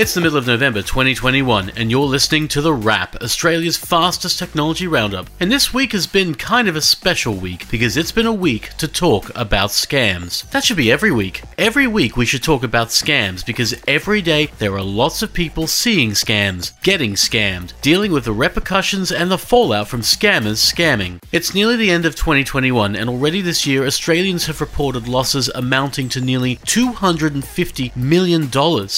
It's 0.00 0.14
the 0.14 0.22
middle 0.22 0.38
of 0.38 0.46
November 0.46 0.80
2021, 0.80 1.72
and 1.76 1.90
you're 1.90 2.00
listening 2.06 2.48
to 2.48 2.62
The 2.62 2.72
Wrap, 2.72 3.16
Australia's 3.16 3.76
fastest 3.76 4.38
technology 4.38 4.86
roundup. 4.86 5.28
And 5.38 5.52
this 5.52 5.74
week 5.74 5.92
has 5.92 6.06
been 6.06 6.34
kind 6.36 6.68
of 6.68 6.74
a 6.74 6.80
special 6.80 7.34
week 7.34 7.68
because 7.70 7.98
it's 7.98 8.10
been 8.10 8.24
a 8.24 8.32
week 8.32 8.70
to 8.78 8.88
talk 8.88 9.30
about 9.34 9.68
scams. 9.68 10.50
That 10.52 10.64
should 10.64 10.78
be 10.78 10.90
every 10.90 11.12
week. 11.12 11.42
Every 11.58 11.86
week 11.86 12.16
we 12.16 12.24
should 12.24 12.42
talk 12.42 12.62
about 12.62 12.88
scams 12.88 13.44
because 13.44 13.74
every 13.86 14.22
day 14.22 14.46
there 14.56 14.72
are 14.72 14.82
lots 14.82 15.20
of 15.20 15.34
people 15.34 15.66
seeing 15.66 16.12
scams, 16.12 16.80
getting 16.80 17.12
scammed, 17.12 17.78
dealing 17.82 18.10
with 18.10 18.24
the 18.24 18.32
repercussions 18.32 19.12
and 19.12 19.30
the 19.30 19.36
fallout 19.36 19.88
from 19.88 20.00
scammers 20.00 20.64
scamming. 20.64 21.18
It's 21.30 21.52
nearly 21.52 21.76
the 21.76 21.90
end 21.90 22.06
of 22.06 22.16
2021, 22.16 22.96
and 22.96 23.10
already 23.10 23.42
this 23.42 23.66
year 23.66 23.84
Australians 23.84 24.46
have 24.46 24.62
reported 24.62 25.08
losses 25.08 25.50
amounting 25.54 26.08
to 26.08 26.22
nearly 26.22 26.56
$250 26.56 27.94
million. 27.94 28.44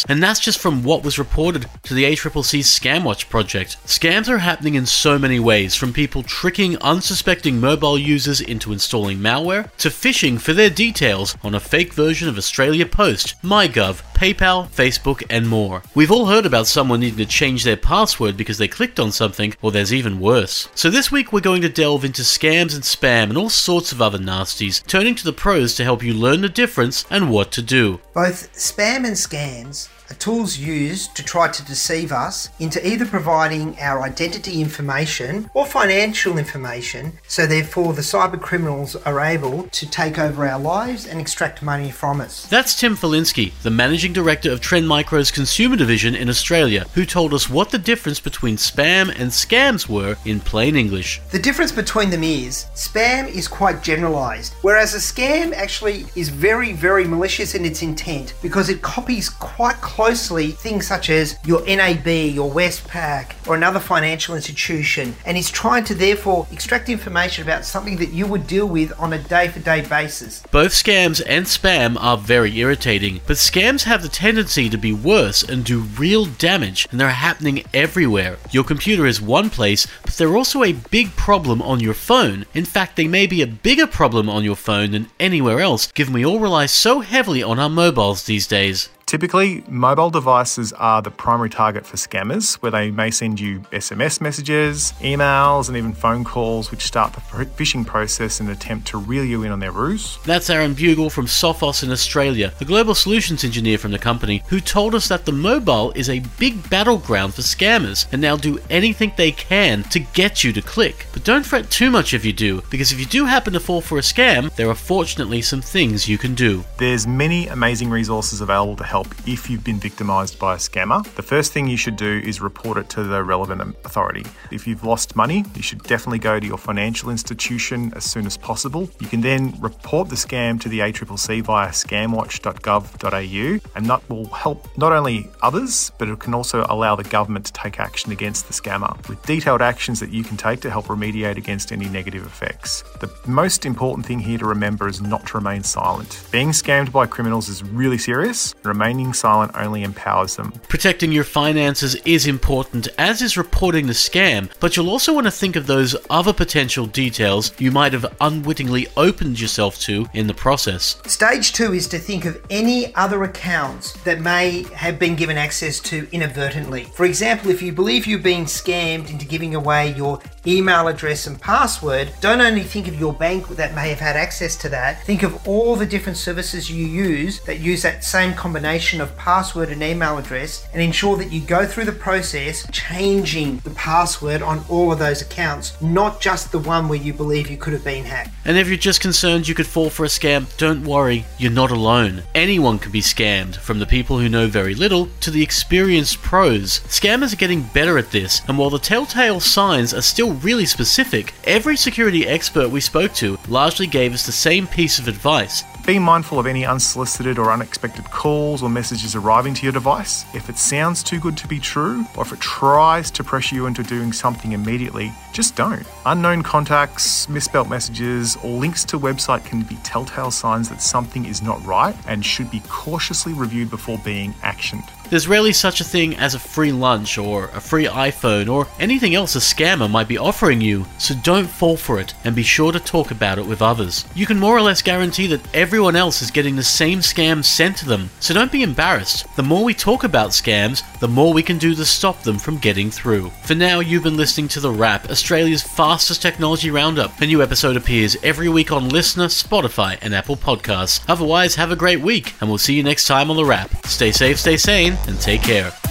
And 0.08 0.22
that's 0.22 0.38
just 0.38 0.60
from 0.60 0.91
what 0.92 1.02
was 1.02 1.18
reported 1.18 1.66
to 1.82 1.94
the 1.94 2.04
ACCC's 2.04 2.66
Scamwatch 2.66 3.30
project. 3.30 3.78
Scams 3.86 4.28
are 4.28 4.36
happening 4.36 4.74
in 4.74 4.84
so 4.84 5.18
many 5.18 5.40
ways, 5.40 5.74
from 5.74 5.90
people 5.90 6.22
tricking 6.22 6.76
unsuspecting 6.82 7.58
mobile 7.58 7.98
users 7.98 8.42
into 8.42 8.74
installing 8.74 9.16
malware, 9.16 9.74
to 9.78 9.88
phishing 9.88 10.38
for 10.38 10.52
their 10.52 10.68
details 10.68 11.34
on 11.42 11.54
a 11.54 11.60
fake 11.60 11.94
version 11.94 12.28
of 12.28 12.36
Australia 12.36 12.84
Post, 12.84 13.40
MyGov, 13.42 14.02
PayPal, 14.22 14.68
Facebook, 14.68 15.24
and 15.30 15.48
more. 15.48 15.82
We've 15.96 16.12
all 16.12 16.26
heard 16.26 16.46
about 16.46 16.68
someone 16.68 17.00
needing 17.00 17.18
to 17.18 17.26
change 17.26 17.64
their 17.64 17.76
password 17.76 18.36
because 18.36 18.56
they 18.56 18.68
clicked 18.68 19.00
on 19.00 19.10
something, 19.10 19.52
or 19.60 19.72
there's 19.72 19.92
even 19.92 20.20
worse. 20.20 20.68
So 20.76 20.90
this 20.90 21.10
week 21.10 21.32
we're 21.32 21.40
going 21.40 21.62
to 21.62 21.68
delve 21.68 22.04
into 22.04 22.22
scams 22.22 22.72
and 22.72 22.84
spam 22.84 23.30
and 23.30 23.36
all 23.36 23.50
sorts 23.50 23.90
of 23.90 24.00
other 24.00 24.18
nasties, 24.18 24.86
turning 24.86 25.16
to 25.16 25.24
the 25.24 25.32
pros 25.32 25.74
to 25.74 25.82
help 25.82 26.04
you 26.04 26.14
learn 26.14 26.42
the 26.42 26.48
difference 26.48 27.04
and 27.10 27.32
what 27.32 27.50
to 27.50 27.62
do. 27.62 27.98
Both 28.14 28.52
spam 28.52 28.98
and 28.98 29.16
scams 29.16 29.88
are 30.12 30.16
tools 30.16 30.58
used 30.58 31.16
to 31.16 31.24
try 31.24 31.48
to 31.48 31.64
deceive 31.64 32.12
us 32.12 32.50
into 32.60 32.86
either 32.86 33.06
providing 33.06 33.78
our 33.80 34.02
identity 34.02 34.60
information 34.60 35.50
or 35.54 35.64
financial 35.64 36.36
information, 36.36 37.18
so 37.26 37.46
therefore 37.46 37.94
the 37.94 38.02
cyber 38.02 38.38
criminals 38.38 38.94
are 38.94 39.20
able 39.20 39.62
to 39.68 39.88
take 39.88 40.18
over 40.18 40.46
our 40.46 40.60
lives 40.60 41.06
and 41.06 41.18
extract 41.18 41.62
money 41.62 41.90
from 41.90 42.20
us. 42.20 42.46
That's 42.46 42.78
Tim 42.78 42.94
Falinski, 42.94 43.52
the 43.62 43.70
managing 43.70 44.11
director 44.12 44.52
of 44.52 44.60
Trend 44.60 44.88
Micro's 44.88 45.30
consumer 45.30 45.76
division 45.76 46.14
in 46.14 46.28
Australia, 46.28 46.86
who 46.94 47.04
told 47.04 47.34
us 47.34 47.48
what 47.48 47.70
the 47.70 47.78
difference 47.78 48.20
between 48.20 48.56
spam 48.56 49.08
and 49.08 49.30
scams 49.30 49.88
were 49.88 50.16
in 50.24 50.40
plain 50.40 50.76
English. 50.76 51.20
The 51.30 51.38
difference 51.38 51.72
between 51.72 52.10
them 52.10 52.22
is 52.22 52.66
spam 52.74 53.28
is 53.28 53.48
quite 53.48 53.82
generalized, 53.82 54.54
whereas 54.62 54.94
a 54.94 54.98
scam 54.98 55.52
actually 55.52 56.06
is 56.14 56.28
very, 56.28 56.72
very 56.72 57.04
malicious 57.04 57.54
in 57.54 57.64
its 57.64 57.82
intent 57.82 58.34
because 58.42 58.68
it 58.68 58.82
copies 58.82 59.28
quite 59.28 59.76
closely 59.76 60.52
things 60.52 60.86
such 60.86 61.10
as 61.10 61.38
your 61.44 61.64
NAB, 61.66 62.06
your 62.06 62.50
Westpac, 62.50 63.32
or 63.46 63.54
another 63.54 63.80
financial 63.80 64.34
institution, 64.34 65.14
and 65.24 65.36
is 65.36 65.50
trying 65.50 65.84
to 65.84 65.94
therefore 65.94 66.46
extract 66.52 66.88
information 66.88 67.44
about 67.44 67.64
something 67.64 67.96
that 67.96 68.12
you 68.12 68.26
would 68.26 68.46
deal 68.46 68.66
with 68.66 68.92
on 68.98 69.12
a 69.12 69.18
day 69.18 69.48
for 69.48 69.60
day 69.60 69.80
basis. 69.80 70.42
Both 70.50 70.72
scams 70.72 71.22
and 71.26 71.46
spam 71.46 71.96
are 71.98 72.18
very 72.18 72.56
irritating, 72.58 73.20
but 73.26 73.36
scams 73.36 73.84
have 73.84 74.01
the 74.02 74.08
tendency 74.08 74.68
to 74.68 74.76
be 74.76 74.92
worse 74.92 75.42
and 75.42 75.64
do 75.64 75.80
real 75.80 76.26
damage, 76.26 76.86
and 76.90 77.00
they're 77.00 77.10
happening 77.10 77.64
everywhere. 77.72 78.36
Your 78.50 78.64
computer 78.64 79.06
is 79.06 79.20
one 79.20 79.48
place, 79.48 79.86
but 80.02 80.14
they're 80.14 80.36
also 80.36 80.62
a 80.62 80.72
big 80.72 81.14
problem 81.16 81.62
on 81.62 81.80
your 81.80 81.94
phone. 81.94 82.44
In 82.52 82.64
fact, 82.64 82.96
they 82.96 83.06
may 83.06 83.26
be 83.26 83.42
a 83.42 83.46
bigger 83.46 83.86
problem 83.86 84.28
on 84.28 84.44
your 84.44 84.56
phone 84.56 84.90
than 84.90 85.10
anywhere 85.18 85.60
else, 85.60 85.90
given 85.92 86.12
we 86.12 86.26
all 86.26 86.40
rely 86.40 86.66
so 86.66 87.00
heavily 87.00 87.42
on 87.42 87.58
our 87.58 87.70
mobiles 87.70 88.24
these 88.24 88.46
days. 88.46 88.88
Typically, 89.12 89.62
mobile 89.68 90.08
devices 90.08 90.72
are 90.72 91.02
the 91.02 91.10
primary 91.10 91.50
target 91.50 91.84
for 91.84 91.98
scammers, 91.98 92.54
where 92.62 92.72
they 92.72 92.90
may 92.90 93.10
send 93.10 93.38
you 93.38 93.60
SMS 93.70 94.22
messages, 94.22 94.94
emails, 95.00 95.68
and 95.68 95.76
even 95.76 95.92
phone 95.92 96.24
calls, 96.24 96.70
which 96.70 96.80
start 96.80 97.12
the 97.12 97.20
phishing 97.20 97.86
process 97.86 98.40
in 98.40 98.46
an 98.46 98.52
attempt 98.52 98.86
to 98.86 98.96
reel 98.96 99.22
you 99.22 99.42
in 99.42 99.52
on 99.52 99.60
their 99.60 99.70
ruse. 99.70 100.18
That's 100.24 100.48
Aaron 100.48 100.74
Bugal 100.74 101.12
from 101.12 101.26
Sophos 101.26 101.82
in 101.82 101.90
Australia, 101.90 102.54
a 102.62 102.64
global 102.64 102.94
solutions 102.94 103.44
engineer 103.44 103.76
from 103.76 103.90
the 103.90 103.98
company, 103.98 104.42
who 104.48 104.60
told 104.60 104.94
us 104.94 105.08
that 105.08 105.26
the 105.26 105.32
mobile 105.32 105.92
is 105.92 106.08
a 106.08 106.24
big 106.38 106.70
battleground 106.70 107.34
for 107.34 107.42
scammers 107.42 108.06
and 108.12 108.24
they'll 108.24 108.38
do 108.38 108.60
anything 108.70 109.12
they 109.18 109.32
can 109.32 109.82
to 109.90 109.98
get 109.98 110.42
you 110.42 110.54
to 110.54 110.62
click. 110.62 111.06
But 111.12 111.24
don't 111.24 111.44
fret 111.44 111.70
too 111.70 111.90
much 111.90 112.14
if 112.14 112.24
you 112.24 112.32
do, 112.32 112.62
because 112.70 112.92
if 112.92 112.98
you 112.98 113.04
do 113.04 113.26
happen 113.26 113.52
to 113.52 113.60
fall 113.60 113.82
for 113.82 113.98
a 113.98 114.00
scam, 114.00 114.50
there 114.56 114.70
are 114.70 114.74
fortunately 114.74 115.42
some 115.42 115.60
things 115.60 116.08
you 116.08 116.16
can 116.16 116.34
do. 116.34 116.64
There's 116.78 117.06
many 117.06 117.48
amazing 117.48 117.90
resources 117.90 118.40
available 118.40 118.76
to 118.76 118.84
help 118.84 119.01
if 119.26 119.50
you've 119.50 119.64
been 119.64 119.78
victimized 119.78 120.38
by 120.38 120.54
a 120.54 120.58
scammer. 120.58 121.04
The 121.14 121.22
first 121.22 121.52
thing 121.52 121.68
you 121.68 121.76
should 121.76 121.96
do 121.96 122.20
is 122.24 122.40
report 122.40 122.78
it 122.78 122.88
to 122.90 123.02
the 123.02 123.22
relevant 123.22 123.76
authority. 123.84 124.24
If 124.50 124.66
you've 124.66 124.84
lost 124.84 125.16
money, 125.16 125.44
you 125.54 125.62
should 125.62 125.82
definitely 125.82 126.18
go 126.18 126.40
to 126.40 126.46
your 126.46 126.58
financial 126.58 127.10
institution 127.10 127.92
as 127.94 128.04
soon 128.04 128.26
as 128.26 128.36
possible. 128.36 128.88
You 129.00 129.06
can 129.06 129.20
then 129.20 129.54
report 129.60 130.08
the 130.08 130.16
scam 130.16 130.60
to 130.60 130.68
the 130.68 130.80
ACCC 130.80 131.42
via 131.42 131.70
scamwatch.gov.au, 131.70 133.70
and 133.76 133.86
that 133.86 134.08
will 134.08 134.26
help 134.26 134.66
not 134.76 134.92
only 134.92 135.28
others, 135.42 135.92
but 135.98 136.08
it 136.08 136.18
can 136.18 136.34
also 136.34 136.64
allow 136.68 136.96
the 136.96 137.04
government 137.04 137.46
to 137.46 137.52
take 137.52 137.80
action 137.80 138.12
against 138.12 138.46
the 138.46 138.52
scammer 138.52 138.96
with 139.08 139.22
detailed 139.24 139.62
actions 139.62 140.00
that 140.00 140.10
you 140.10 140.24
can 140.24 140.36
take 140.36 140.60
to 140.60 140.70
help 140.70 140.86
remediate 140.86 141.36
against 141.36 141.72
any 141.72 141.88
negative 141.88 142.24
effects. 142.24 142.82
The 143.00 143.12
most 143.26 143.66
important 143.66 144.06
thing 144.06 144.20
here 144.20 144.38
to 144.38 144.46
remember 144.46 144.88
is 144.88 145.00
not 145.00 145.26
to 145.28 145.38
remain 145.38 145.62
silent. 145.62 146.24
Being 146.30 146.50
scammed 146.50 146.92
by 146.92 147.06
criminals 147.06 147.48
is 147.48 147.62
really 147.62 147.98
serious. 147.98 148.54
Remaining 148.92 149.14
silent 149.14 149.52
only 149.54 149.84
empowers 149.84 150.36
them. 150.36 150.52
Protecting 150.68 151.12
your 151.12 151.24
finances 151.24 151.94
is 152.04 152.26
important, 152.26 152.88
as 152.98 153.22
is 153.22 153.38
reporting 153.38 153.86
the 153.86 153.94
scam, 153.94 154.50
but 154.60 154.76
you'll 154.76 154.90
also 154.90 155.14
want 155.14 155.26
to 155.26 155.30
think 155.30 155.56
of 155.56 155.66
those 155.66 155.96
other 156.10 156.34
potential 156.34 156.84
details 156.84 157.58
you 157.58 157.70
might 157.70 157.94
have 157.94 158.14
unwittingly 158.20 158.86
opened 158.98 159.40
yourself 159.40 159.78
to 159.78 160.06
in 160.12 160.26
the 160.26 160.34
process. 160.34 161.00
Stage 161.06 161.54
two 161.54 161.72
is 161.72 161.88
to 161.88 161.98
think 161.98 162.26
of 162.26 162.38
any 162.50 162.94
other 162.94 163.24
accounts 163.24 163.94
that 164.02 164.20
may 164.20 164.64
have 164.74 164.98
been 164.98 165.16
given 165.16 165.38
access 165.38 165.80
to 165.80 166.06
inadvertently. 166.12 166.84
For 166.94 167.06
example, 167.06 167.50
if 167.50 167.62
you 167.62 167.72
believe 167.72 168.06
you've 168.06 168.22
been 168.22 168.44
scammed 168.44 169.08
into 169.08 169.24
giving 169.24 169.54
away 169.54 169.94
your 169.94 170.20
email 170.46 170.88
address 170.88 171.26
and 171.26 171.40
password, 171.40 172.12
don't 172.20 172.40
only 172.40 172.62
think 172.62 172.88
of 172.88 172.98
your 172.98 173.12
bank 173.12 173.48
that 173.48 173.74
may 173.74 173.88
have 173.88 174.00
had 174.00 174.16
access 174.16 174.56
to 174.56 174.68
that, 174.68 175.02
think 175.04 175.22
of 175.22 175.46
all 175.46 175.76
the 175.76 175.86
different 175.86 176.16
services 176.16 176.70
you 176.70 176.84
use 176.84 177.40
that 177.40 177.60
use 177.60 177.82
that 177.82 178.04
same 178.04 178.34
combination 178.34 179.00
of 179.00 179.16
password 179.16 179.68
and 179.68 179.82
email 179.82 180.18
address 180.18 180.66
and 180.72 180.82
ensure 180.82 181.16
that 181.16 181.32
you 181.32 181.40
go 181.40 181.66
through 181.66 181.84
the 181.84 181.92
process 181.92 182.66
changing 182.72 183.58
the 183.58 183.70
password 183.70 184.42
on 184.42 184.64
all 184.68 184.92
of 184.92 184.98
those 184.98 185.22
accounts, 185.22 185.80
not 185.80 186.20
just 186.20 186.52
the 186.52 186.58
one 186.58 186.88
where 186.88 186.98
you 186.98 187.12
believe 187.12 187.50
you 187.50 187.56
could 187.56 187.72
have 187.72 187.84
been 187.84 188.04
hacked. 188.04 188.30
And 188.44 188.56
if 188.56 188.68
you're 188.68 188.76
just 188.76 189.00
concerned 189.00 189.46
you 189.46 189.54
could 189.54 189.66
fall 189.66 189.90
for 189.90 190.04
a 190.04 190.08
scam, 190.08 190.54
don't 190.56 190.84
worry, 190.84 191.24
you're 191.38 191.50
not 191.50 191.70
alone. 191.70 192.22
Anyone 192.34 192.78
can 192.78 192.92
be 192.92 193.00
scammed, 193.00 193.56
from 193.56 193.78
the 193.78 193.86
people 193.86 194.18
who 194.18 194.28
know 194.28 194.48
very 194.48 194.74
little 194.74 195.08
to 195.20 195.30
the 195.30 195.42
experienced 195.42 196.22
pros. 196.22 196.80
Scammers 196.80 197.32
are 197.32 197.36
getting 197.36 197.62
better 197.62 197.98
at 197.98 198.10
this, 198.10 198.42
and 198.48 198.58
while 198.58 198.70
the 198.70 198.78
telltale 198.78 199.40
signs 199.40 199.94
are 199.94 200.02
still 200.02 200.31
really 200.32 200.66
specific, 200.66 201.34
every 201.44 201.76
security 201.76 202.26
expert 202.26 202.68
we 202.68 202.80
spoke 202.80 203.12
to 203.14 203.38
largely 203.48 203.86
gave 203.86 204.14
us 204.14 204.26
the 204.26 204.32
same 204.32 204.66
piece 204.66 204.98
of 204.98 205.08
advice. 205.08 205.64
Be 205.86 205.98
mindful 205.98 206.38
of 206.38 206.46
any 206.46 206.64
unsolicited 206.64 207.38
or 207.38 207.50
unexpected 207.50 208.04
calls 208.04 208.62
or 208.62 208.68
messages 208.68 209.16
arriving 209.16 209.52
to 209.54 209.64
your 209.64 209.72
device. 209.72 210.24
If 210.32 210.48
it 210.48 210.56
sounds 210.56 211.02
too 211.02 211.18
good 211.18 211.36
to 211.38 211.48
be 211.48 211.58
true, 211.58 212.04
or 212.16 212.22
if 212.22 212.32
it 212.32 212.40
tries 212.40 213.10
to 213.10 213.24
pressure 213.24 213.56
you 213.56 213.66
into 213.66 213.82
doing 213.82 214.12
something 214.12 214.52
immediately, 214.52 215.12
just 215.32 215.56
don't. 215.56 215.84
Unknown 216.06 216.42
contacts, 216.44 217.28
misspelt 217.28 217.68
messages, 217.68 218.36
or 218.44 218.50
links 218.50 218.84
to 218.84 218.98
website 218.98 219.44
can 219.44 219.62
be 219.62 219.74
telltale 219.76 220.30
signs 220.30 220.68
that 220.68 220.80
something 220.80 221.24
is 221.24 221.42
not 221.42 221.64
right 221.66 221.96
and 222.06 222.24
should 222.24 222.50
be 222.50 222.62
cautiously 222.68 223.32
reviewed 223.32 223.68
before 223.68 223.98
being 224.04 224.32
actioned. 224.34 224.88
There's 225.12 225.28
rarely 225.28 225.52
such 225.52 225.82
a 225.82 225.84
thing 225.84 226.16
as 226.16 226.34
a 226.34 226.38
free 226.38 226.72
lunch 226.72 227.18
or 227.18 227.50
a 227.52 227.60
free 227.60 227.84
iPhone 227.84 228.50
or 228.50 228.66
anything 228.80 229.14
else 229.14 229.36
a 229.36 229.40
scammer 229.40 229.90
might 229.90 230.08
be 230.08 230.16
offering 230.16 230.62
you, 230.62 230.86
so 230.96 231.14
don't 231.22 231.46
fall 231.46 231.76
for 231.76 232.00
it 232.00 232.14
and 232.24 232.34
be 232.34 232.42
sure 232.42 232.72
to 232.72 232.80
talk 232.80 233.10
about 233.10 233.38
it 233.38 233.44
with 233.44 233.60
others. 233.60 234.06
You 234.14 234.24
can 234.24 234.40
more 234.40 234.56
or 234.56 234.62
less 234.62 234.80
guarantee 234.80 235.26
that 235.26 235.46
everyone 235.54 235.96
else 235.96 236.22
is 236.22 236.30
getting 236.30 236.56
the 236.56 236.62
same 236.62 237.00
scam 237.00 237.44
sent 237.44 237.76
to 237.76 237.84
them, 237.84 238.08
so 238.20 238.32
don't 238.32 238.50
be 238.50 238.62
embarrassed. 238.62 239.26
The 239.36 239.42
more 239.42 239.62
we 239.64 239.74
talk 239.74 240.02
about 240.02 240.30
scams, 240.30 240.82
the 241.00 241.08
more 241.08 241.34
we 241.34 241.42
can 241.42 241.58
do 241.58 241.74
to 241.74 241.84
stop 241.84 242.22
them 242.22 242.38
from 242.38 242.56
getting 242.56 242.90
through. 242.90 243.28
For 243.42 243.54
now, 243.54 243.80
you've 243.80 244.04
been 244.04 244.16
listening 244.16 244.48
to 244.48 244.60
The 244.60 244.70
Wrap, 244.70 245.10
Australia's 245.10 245.62
fastest 245.62 246.22
technology 246.22 246.70
roundup. 246.70 247.20
A 247.20 247.26
new 247.26 247.42
episode 247.42 247.76
appears 247.76 248.16
every 248.22 248.48
week 248.48 248.72
on 248.72 248.88
LiSTNR, 248.88 249.28
Spotify, 249.28 249.98
and 250.00 250.14
Apple 250.14 250.36
Podcasts. 250.36 251.04
Otherwise, 251.06 251.56
have 251.56 251.70
a 251.70 251.76
great 251.76 252.00
week, 252.00 252.32
and 252.40 252.48
we'll 252.48 252.56
see 252.56 252.72
you 252.72 252.82
next 252.82 253.06
time 253.06 253.30
on 253.30 253.36
The 253.36 253.44
Wrap. 253.44 253.84
Stay 253.84 254.10
safe, 254.10 254.40
stay 254.40 254.56
sane, 254.56 254.96
and 255.06 255.20
take 255.20 255.42
care. 255.42 255.81